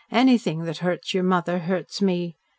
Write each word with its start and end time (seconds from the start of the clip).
"Anything 0.11 0.63
that 0.63 0.79
hurts 0.79 1.13
your 1.13 1.21
mother 1.23 1.59
hurts 1.59 2.01
me. 2.01 2.35